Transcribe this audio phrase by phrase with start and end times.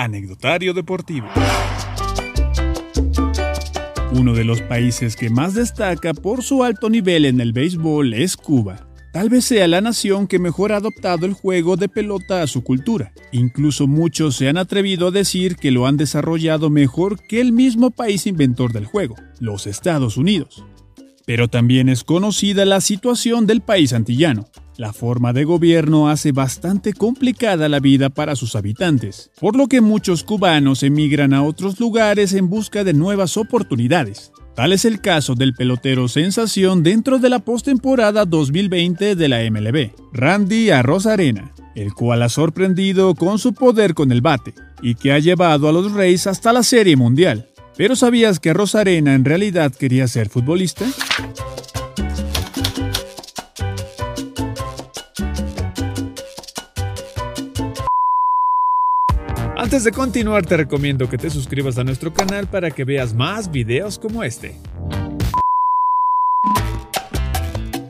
[0.00, 1.28] Anecdotario Deportivo.
[4.12, 8.34] Uno de los países que más destaca por su alto nivel en el béisbol es
[8.38, 8.88] Cuba.
[9.12, 12.64] Tal vez sea la nación que mejor ha adoptado el juego de pelota a su
[12.64, 13.12] cultura.
[13.30, 17.90] Incluso muchos se han atrevido a decir que lo han desarrollado mejor que el mismo
[17.90, 20.64] país inventor del juego, los Estados Unidos.
[21.26, 24.48] Pero también es conocida la situación del país antillano.
[24.80, 29.82] La forma de gobierno hace bastante complicada la vida para sus habitantes, por lo que
[29.82, 34.32] muchos cubanos emigran a otros lugares en busca de nuevas oportunidades.
[34.56, 39.90] Tal es el caso del pelotero sensación dentro de la postemporada 2020 de la MLB,
[40.14, 45.18] Randy Arena, el cual ha sorprendido con su poder con el bate y que ha
[45.18, 47.50] llevado a los Reyes hasta la Serie Mundial.
[47.76, 50.86] ¿Pero sabías que Arena en realidad quería ser futbolista?
[59.60, 63.50] Antes de continuar te recomiendo que te suscribas a nuestro canal para que veas más
[63.50, 64.56] videos como este.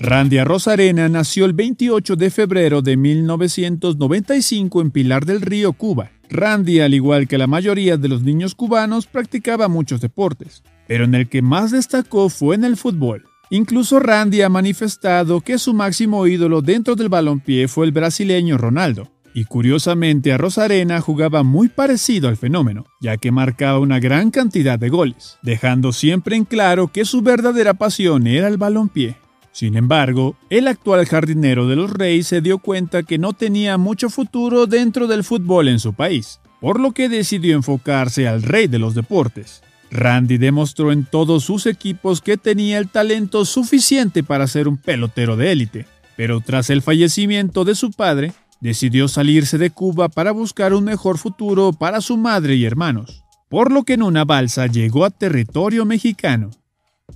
[0.01, 6.11] Randy Arena nació el 28 de febrero de 1995 en Pilar del Río, Cuba.
[6.29, 11.15] Randy, al igual que la mayoría de los niños cubanos, practicaba muchos deportes, pero en
[11.15, 13.27] el que más destacó fue en el fútbol.
[13.49, 19.09] Incluso Randy ha manifestado que su máximo ídolo dentro del balompié fue el brasileño Ronaldo,
[19.41, 24.79] y curiosamente a Rosarena jugaba muy parecido al fenómeno, ya que marcaba una gran cantidad
[24.79, 29.17] de goles, dejando siempre en claro que su verdadera pasión era el balompié.
[29.51, 34.11] Sin embargo, el actual jardinero de los Reyes se dio cuenta que no tenía mucho
[34.11, 38.79] futuro dentro del fútbol en su país, por lo que decidió enfocarse al rey de
[38.79, 39.63] los deportes.
[39.91, 45.39] Randy demostró en todos sus equipos que tenía el talento suficiente para ser un pelotero
[45.39, 50.75] de élite, pero tras el fallecimiento de su padre, decidió salirse de Cuba para buscar
[50.75, 55.05] un mejor futuro para su madre y hermanos, por lo que en una balsa llegó
[55.05, 56.51] a territorio mexicano.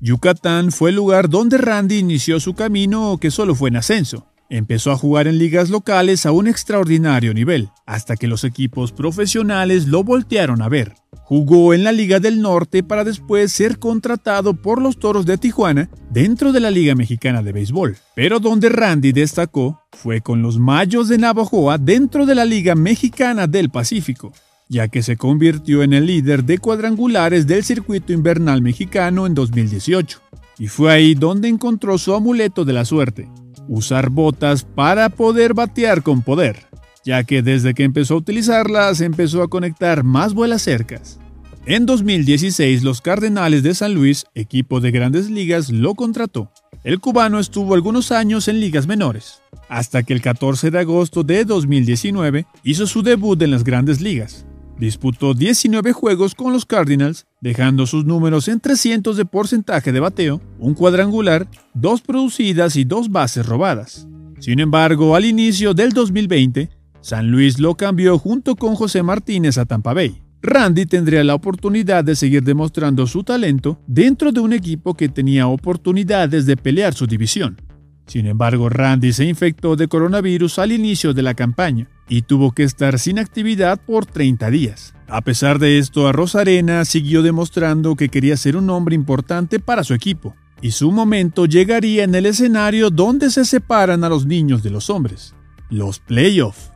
[0.00, 4.26] Yucatán fue el lugar donde Randy inició su camino que solo fue en ascenso.
[4.54, 9.88] Empezó a jugar en ligas locales a un extraordinario nivel, hasta que los equipos profesionales
[9.88, 10.94] lo voltearon a ver.
[11.24, 15.90] Jugó en la Liga del Norte para después ser contratado por los Toros de Tijuana
[16.08, 17.96] dentro de la Liga Mexicana de Béisbol.
[18.14, 23.48] Pero donde Randy destacó fue con los Mayos de Navajoa dentro de la Liga Mexicana
[23.48, 24.32] del Pacífico,
[24.68, 30.20] ya que se convirtió en el líder de cuadrangulares del circuito invernal mexicano en 2018.
[30.60, 33.28] Y fue ahí donde encontró su amuleto de la suerte,
[33.68, 36.66] usar botas para poder batear con poder,
[37.04, 41.18] ya que desde que empezó a utilizarlas empezó a conectar más vuelas cercas.
[41.66, 46.50] En 2016 los Cardenales de San Luis, equipo de grandes ligas, lo contrató.
[46.82, 51.46] El cubano estuvo algunos años en ligas menores, hasta que el 14 de agosto de
[51.46, 54.44] 2019 hizo su debut en las grandes ligas,
[54.78, 60.40] Disputó 19 juegos con los Cardinals, dejando sus números en 300 de porcentaje de bateo,
[60.58, 64.08] un cuadrangular, dos producidas y dos bases robadas.
[64.40, 66.70] Sin embargo, al inicio del 2020,
[67.00, 70.20] San Luis lo cambió junto con José Martínez a Tampa Bay.
[70.42, 75.46] Randy tendría la oportunidad de seguir demostrando su talento dentro de un equipo que tenía
[75.46, 77.60] oportunidades de pelear su división.
[78.06, 82.62] Sin embargo, Randy se infectó de coronavirus al inicio de la campaña y tuvo que
[82.64, 84.94] estar sin actividad por 30 días.
[85.08, 89.94] A pesar de esto, Arena siguió demostrando que quería ser un hombre importante para su
[89.94, 94.70] equipo, y su momento llegaría en el escenario donde se separan a los niños de
[94.70, 95.34] los hombres,
[95.70, 96.72] los playoffs.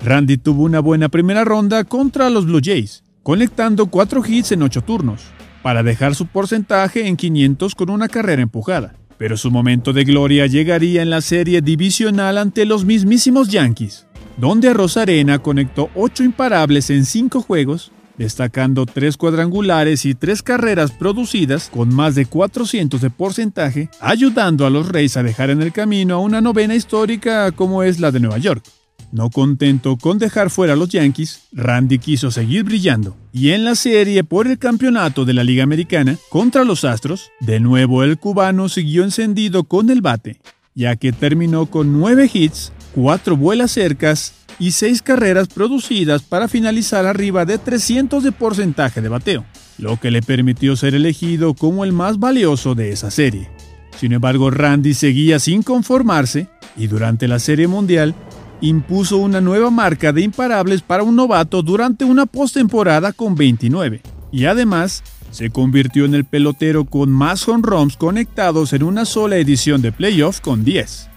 [0.00, 4.82] Randy tuvo una buena primera ronda contra los Blue Jays, conectando 4 hits en 8
[4.82, 5.22] turnos,
[5.62, 10.46] para dejar su porcentaje en 500 con una carrera empujada pero su momento de gloria
[10.46, 14.06] llegaría en la serie divisional ante los mismísimos Yankees,
[14.38, 21.68] donde Rosarena conectó 8 imparables en 5 juegos, destacando 3 cuadrangulares y 3 carreras producidas
[21.68, 26.14] con más de 400 de porcentaje, ayudando a los Reyes a dejar en el camino
[26.14, 28.64] a una novena histórica como es la de Nueva York.
[29.10, 33.74] No contento con dejar fuera a los Yankees, Randy quiso seguir brillando, y en la
[33.74, 38.68] serie por el campeonato de la Liga Americana contra los Astros, de nuevo el cubano
[38.68, 40.40] siguió encendido con el bate,
[40.74, 47.06] ya que terminó con 9 hits, 4 vuelas cercas y 6 carreras producidas para finalizar
[47.06, 49.44] arriba de 300 de porcentaje de bateo,
[49.78, 53.48] lo que le permitió ser elegido como el más valioso de esa serie.
[53.96, 58.16] Sin embargo, Randy seguía sin conformarse y durante la Serie Mundial
[58.60, 64.02] impuso una nueva marca de imparables para un novato durante una postemporada con 29,
[64.32, 69.36] y además se convirtió en el pelotero con más home runs conectados en una sola
[69.36, 71.07] edición de playoffs con 10.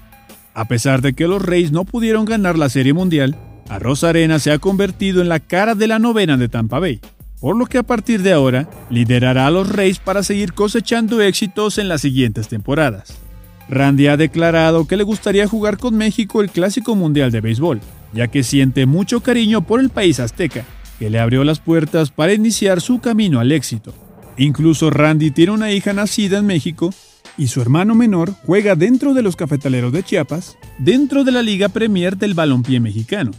[0.53, 3.37] A pesar de que los Reyes no pudieron ganar la Serie Mundial,
[4.03, 6.99] Arena se ha convertido en la cara de la novena de Tampa Bay,
[7.39, 11.77] por lo que a partir de ahora liderará a los Rays para seguir cosechando éxitos
[11.77, 13.17] en las siguientes temporadas.
[13.69, 17.79] Randy ha declarado que le gustaría jugar con México el Clásico Mundial de Béisbol,
[18.11, 20.65] ya que siente mucho cariño por el país azteca,
[20.99, 23.93] que le abrió las puertas para iniciar su camino al éxito.
[24.37, 26.93] Incluso Randy tiene una hija nacida en México
[27.37, 31.69] y su hermano menor juega dentro de los cafetaleros de Chiapas, dentro de la Liga
[31.69, 33.31] Premier del balompié mexicano.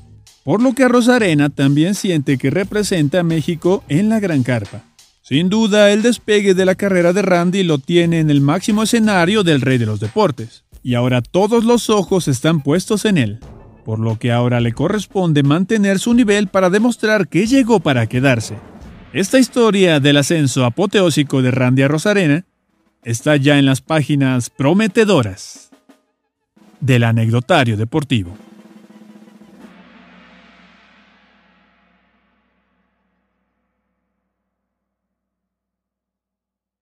[0.44, 4.82] Por lo que Rosarena también siente que representa a México en la Gran Carpa.
[5.22, 9.44] Sin duda, el despegue de la carrera de Randy lo tiene en el máximo escenario
[9.44, 13.38] del rey de los deportes, y ahora todos los ojos están puestos en él,
[13.84, 18.56] por lo que ahora le corresponde mantener su nivel para demostrar que llegó para quedarse.
[19.12, 22.44] Esta historia del ascenso apoteósico de Randy a Rosarena
[23.02, 25.70] está ya en las páginas prometedoras
[26.80, 28.36] del anecdotario deportivo.